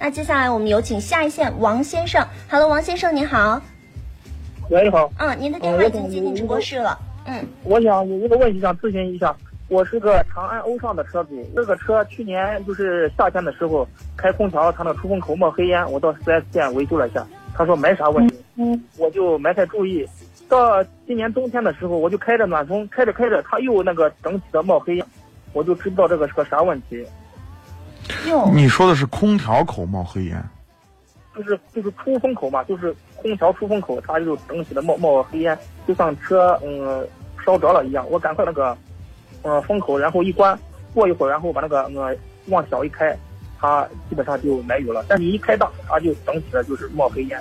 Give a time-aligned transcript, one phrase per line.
[0.00, 2.24] 那接下来我们有请下一线王先生。
[2.48, 3.60] Hello，王先生您好。
[4.70, 5.10] 喂，你好。
[5.18, 6.96] 嗯，您的电话已经接进直播室了。
[7.26, 9.34] 嗯，我想有一个问题想咨询一下，
[9.68, 20.06] 我是个长安欧尚的车主，这个车去年就是夏天的时候开空调，它那出风口冒黑烟，我到 4S 店维修了一下，他说没啥问题，嗯，我就没太注意。
[20.48, 25.04] 到今年冬天的时候，我就开着暖风，开着开着，它又那个整体的冒黑烟，
[25.52, 27.04] 我就知不道这个是个啥问题。
[28.26, 30.42] 哟，你说的是空调口冒黑烟？
[31.36, 35.56] 就是就是出风口嘛，就是空调出风口，它就整体的冒冒黑烟，
[35.86, 37.06] 就像车嗯
[37.44, 38.04] 烧着了一样。
[38.10, 38.76] 我赶快那个，
[39.42, 40.58] 呃风口，然后一关，
[40.92, 42.16] 过一会儿，然后把那个呃
[42.46, 43.16] 往小一开，
[43.58, 45.04] 它基本上就没有了。
[45.06, 47.40] 但你一开大，它就整体的就是冒黑烟。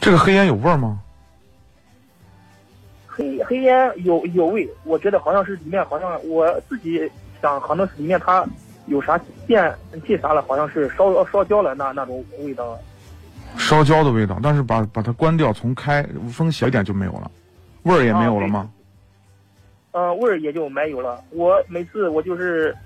[0.00, 1.00] 这个黑烟有味儿吗？
[3.08, 7.10] 黑黑烟有有味，我觉得好像是里面好像我自己
[7.42, 8.46] 想，可能是里面它
[8.90, 9.72] 有啥电
[10.06, 12.76] 器啥了，好像是烧烧焦了那那种味道。
[13.56, 17.30] 烧焦的味道，但是把把它关掉，重开风小一点就没有了，
[17.84, 18.68] 味儿也没有了吗？
[19.92, 21.22] 呃，味儿也就没有了。
[21.30, 22.76] 我每次我就是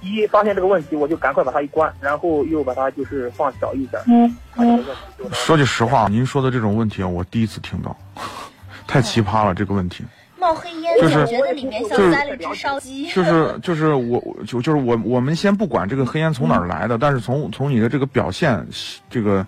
[0.00, 4.02] 一发现这个问题，我就赶快把它一关，然后又把它就是放小一点。
[4.06, 4.84] 嗯嗯。
[5.32, 7.96] 说句实话，您说的这种问题啊，我第一次听到。
[8.86, 10.02] 太奇葩了，这个问题。
[10.48, 13.06] 冒黑烟，就是觉得里面像栽了只烧鸡。
[13.08, 18.66] 就是就是我就就是我我们先不管这个黑烟从哪儿来的，但是从从你的这个表现
[19.10, 19.46] 这个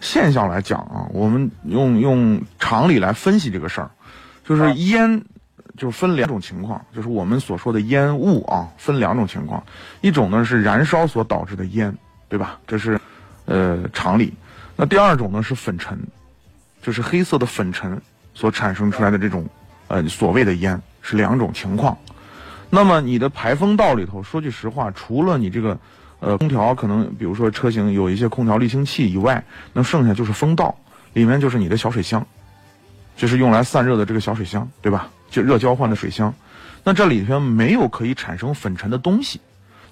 [0.00, 3.90] 现象来讲啊，我们用用常理来分析这个事儿，
[4.44, 5.22] 就是烟
[5.76, 9.62] 就分两种情况，就是我们所说的烟雾啊，分两种情况，
[10.00, 11.96] 一种呢是燃烧所导致的烟，
[12.28, 12.58] 对吧？
[12.66, 13.00] 这是
[13.44, 14.34] 呃常理。
[14.74, 15.96] 那第二种呢是粉尘，
[16.82, 18.02] 就是黑色的粉尘。
[18.32, 19.44] 所产生出来的这种，
[19.90, 21.98] 呃，所谓的烟是两种情况。
[22.70, 25.76] 那么你的排风道里头，说句实话，除了你这个，
[26.20, 30.72] 呃，空调可能，比如说车型有一些空调滤清器以外，那剩下就是风道，
[31.12, 32.24] 里面就是你的小水箱，
[33.16, 35.08] 就是用来散热的这个小水箱，对吧？
[35.28, 36.32] 就热交换的水箱。
[36.84, 39.40] 那这里边没有可以产生粉尘的东西，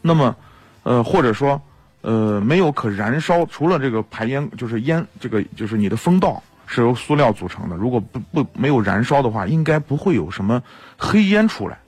[0.00, 0.36] 那么，
[0.84, 1.60] 呃，或者说，
[2.02, 6.40] 呃，没有可燃烧，除了这个排烟，就是烟，这个就是你的风道。
[6.70, 10.62] 是由塑料组成的，如果不不没有燃烧的话，应该不会有什么
[10.98, 11.78] 黑烟出来。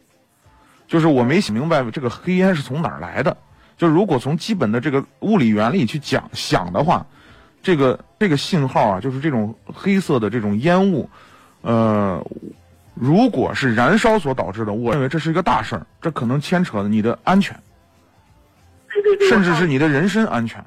[0.89, 3.37] 就是我没想明白这个黑烟是从哪儿来的。
[3.77, 7.07] 就如果从基本的这个物理原理去讲想的话，
[7.63, 11.09] 这个这个信号啊，就是这种黑色的这种烟雾，
[11.61, 12.27] 呃，
[12.95, 17.55] 如果是燃烧所导致的，我认为这是一个大事儿，这可能牵扯你的安全，
[19.29, 20.65] 甚至是你的人身安全。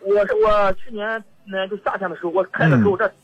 [0.00, 3.06] 我我去年那就夏天的时候，我开的时候这。
[3.06, 3.14] 这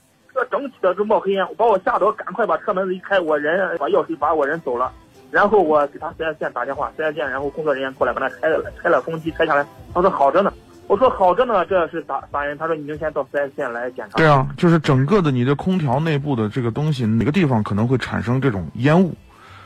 [0.50, 4.90] 整体的都冒黑烟，把我吓得，我赶快把车门子一开，我人把钥匙把我人走了，
[5.30, 10.52] 然后我给他四 S 店打电话，四 S 店然后工作人员过来把它拆了，拆了风机拆下来，他说好着呢，
[10.88, 12.58] 我说好着呢，这是咋咋人？
[12.58, 14.16] 他说你明天到四 S 店来检查。
[14.16, 19.14] 对啊，就是整个的你的空调内部的这个东西，哪个地方可能会产生这种烟雾？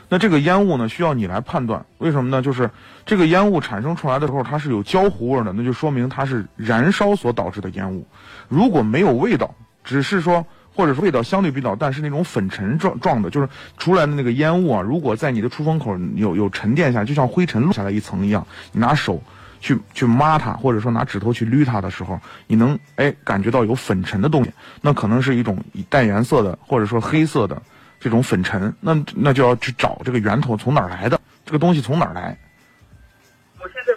[0.07, 2.43] 那这个烟雾呢，需要你来判断，为什么呢？
[2.43, 2.69] 就是
[3.07, 8.05] 这个烟雾产生出来的时候，它是有焦糊味的，那就说明它是燃烧所导致的烟雾。
[8.47, 9.49] 如果没有味道，
[9.83, 10.45] 只是说。
[10.75, 13.47] 或者说味道相对比较淡，是那种粉尘状状的，就是
[13.77, 14.81] 出来的那个烟雾啊。
[14.81, 19.23] 如果在你的出风口有有沉淀下，就像灰尘落下来一层一样，你拿手
[19.61, 27.61] 去去抹它，或者说拿指头去捋它的时候，你能哎感觉到有粉尘的东西，那可能是一种带颜色的，或者说黑色的
[27.99, 28.73] 这种粉尘。
[28.81, 32.37] 那那就要去找这个源头从哪儿来的，这个东西从哪儿来。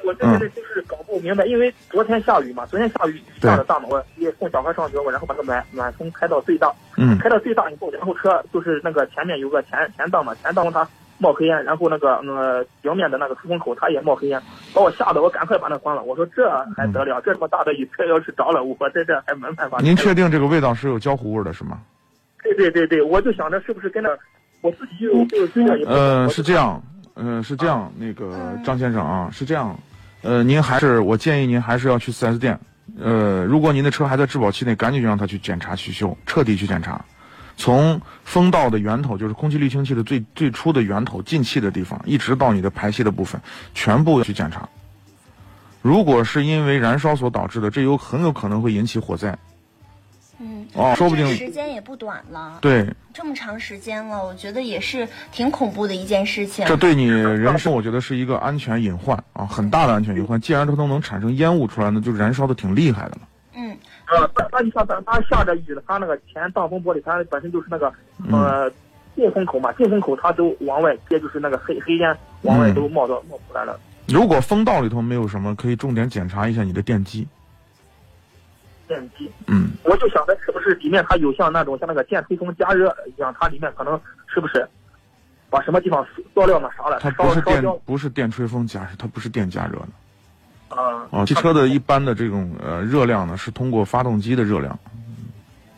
[0.08, 14.40] 我现在就是搞不明白，因为昨天下雨嘛，昨天下雨下的大嘛，我也送小孩上学，我然后把个暖暖风开到最大，嗯，开到最大以后，然后车就是那个前面有个前前档嘛，前档它冒黑烟，然后那个呃迎面的那个出风口它也冒黑烟，
[14.72, 16.02] 把我吓得我赶快把那关了。
[16.02, 19.78] 我说这还得了，这这么大的雨，车要是着了，我在这还没办法。
[19.82, 21.82] 您确定这个味道是有焦糊味的是吗？
[22.42, 24.08] 对对对对，我就想着是不是跟那
[24.62, 25.78] 我自己就就这样。
[25.86, 26.82] 呃，是这样。
[27.20, 29.76] 嗯，是这样，那个张先生啊，是这样，
[30.22, 32.58] 呃，您还是我建议您还是要去 4S 店，
[32.98, 37.04] 呃，如果您的车还在质保期内，赶紧就让他去检查去修，彻底去检查，
[37.56, 43.40] 从风道的源头，就是空气滤清器的最最初的源头进气的地方，一直到你的排气的部分，
[43.74, 44.68] 全部要去检查。
[45.80, 49.38] 如果是因为燃烧所导致的，这有很有可能会引起火灾。
[50.74, 52.58] 嗯，哦，说不定时间也不短了。
[52.60, 56.66] 对，这么长时间了，我觉得也是挺恐怖的一件事情。
[56.66, 60.40] 这对你人生，我觉得是一个安全隐患啊，很大的安全隐患。
[60.40, 63.20] 既然它都能产生烟雾出来，那就燃烧的挺厉害的了。
[63.54, 63.76] 嗯，
[64.06, 67.92] 呃，它你像它它下着雨了，它那个前挡风玻璃，它本身就是那个
[68.30, 68.70] 呃
[69.16, 73.78] 进风口嘛，进风口它都往外接，就是那个黑黑烟往外都冒到冒出来了。
[74.06, 77.26] 如果风道里头没有什么，可以重点检查一下你的电机。
[78.88, 84.66] 电机，嗯，我就想着是不是里面它有像那种像那个电吹风加热一样，它里面可能是不是
[85.50, 86.04] 把什么地方
[86.34, 90.76] 塑料嘛啥了，它不是电不是电吹风加热，它不是电加热的。
[90.76, 94.78] 啊哦，汽车的一般的这种呃热量呢，是通过发动机的热量，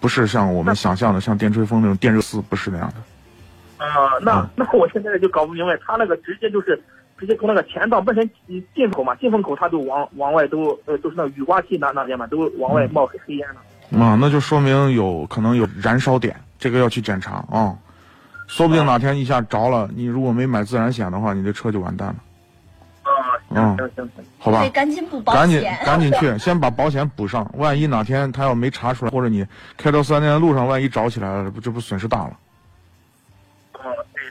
[0.00, 3.84] 不是像我们想象的像电吹风那种电热丝，不是那样的。
[3.84, 6.82] 啊，那啊那我现在就搞不明白，它那个直接就是
[7.20, 8.28] 直接从那个前道本身
[8.74, 14.02] 进口嘛，进风口它都往往外都呃都是那雨刮器那那边嘛，都往外冒黑黑烟了。
[14.02, 17.76] 啊，那就说明有可能有燃烧点，这个要去检查啊。
[18.46, 22.16] 说不定哪天一下着了，你如果没买自燃险的话，你这车就完蛋了，
[23.02, 24.70] 啊，嗯行行行行，好吧对，？
[24.70, 25.62] 赶紧补保赶紧。
[25.84, 27.48] 赶紧去，先把保险补上。
[27.58, 29.46] 万一哪天他要没查出来，或者你
[29.76, 32.36] 开到四 S 店的路上，万一着起来了，这不这不损失大了？
[33.74, 33.86] 啊，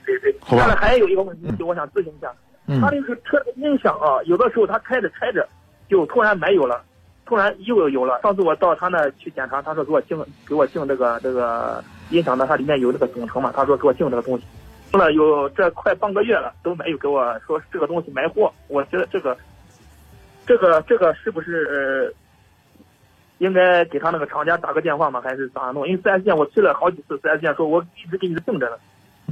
[0.06, 0.39] 对对对。
[0.42, 2.35] 好吧下面还有一个问题，我想咨询一下，嗯
[2.80, 5.48] 他那个车的音响啊，有的时候他开着开着
[5.88, 6.83] 就突然没有了，
[7.25, 8.19] 突然又有了。
[8.21, 14.45] 上次我到他那去检查，他说给我进给我进这个这个音响的，它里面有那个总成嘛，他说给我进这个东西，
[14.94, 18.54] 用了有这快半个月了，都没有给我说这个东西没货。
[18.68, 19.36] 我觉得这个
[20.45, 22.13] 这个这个是不是呃？
[23.39, 25.21] 应该给他那个厂家打个电话吗？
[25.21, 25.88] 还是咋弄？
[25.88, 28.75] 因为四 S 店我去了好几次，四 S 店说我一直给你定着呢，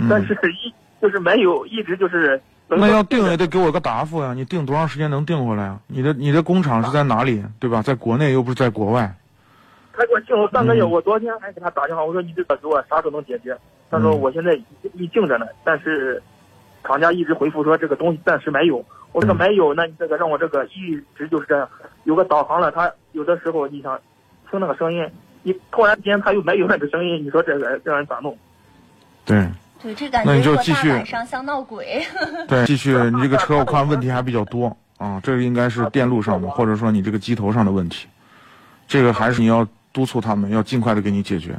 [0.09, 2.41] 但嗯，是一就是没有，一直就是。
[2.75, 4.33] 那要 定也得给我个答复呀！
[4.33, 5.79] 你定多长时间能定回来啊？
[5.87, 7.81] 你的你的工厂是在哪里，对吧？
[7.81, 9.13] 在国内又不是在国外。
[9.93, 13.57] 他给我定了半个月，嗯我昨天还给他打电话，我说你这个给我啥时候能解决？
[13.89, 16.21] 他说嗯我现在已已定着呢，但是
[16.83, 18.83] 厂家一直回复说这个东西暂时没有。
[19.13, 21.67] 我说嗯没有，那你这个让我这个一直就是这样，
[22.03, 23.99] 有个导航了，他有的时候你想
[24.51, 25.09] 听那个声音，
[25.41, 28.37] 你突然间他又没有那个声音，你说这个让人咋弄？
[29.25, 29.47] 对
[29.81, 32.01] 对，这感觉那你就继续晚上像闹鬼。
[32.47, 38.07] 对，继续，你这个车我看问题还比较多啊，这个应该是电路上的，或者说你这个机头上的问题，
[38.87, 41.55] 这个还是你要督促他们要尽快的给你解决。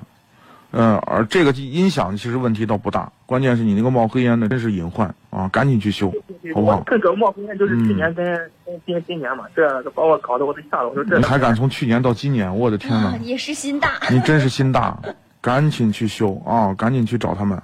[0.70, 6.12] 嗯，而这个音响其实问题倒不大，关键是你那个冒黑烟的真是隐患啊，赶紧去修，
[6.54, 6.84] 好不好我？
[6.86, 8.26] 这个冒黑烟就是去嗯年跟
[8.66, 13.18] 跟今今年嘛，这把我搞得我都吓了，我说这你还敢从去年到今年，我的天哪啊，！
[13.22, 13.92] 也是心大。
[14.10, 15.00] 你真是心大，
[15.40, 16.74] 赶紧去修啊！
[16.74, 17.62] 赶紧去找他们，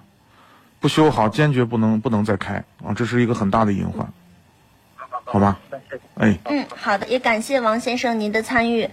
[0.84, 2.92] 不修好坚决不能不能再开啊！
[2.94, 4.06] 这是一个很大的隐患，
[5.24, 5.58] 好吧？
[6.16, 6.38] 哎。
[6.44, 8.90] 嗯，好的，也感谢王先生您的参与。